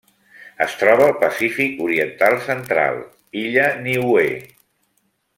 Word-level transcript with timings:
Es 0.65 0.71
troba 0.83 1.03
al 1.07 1.11
Pacífic 1.23 1.83
oriental 1.87 2.37
central: 2.47 2.97
illa 3.45 3.67
Niue. 3.85 4.25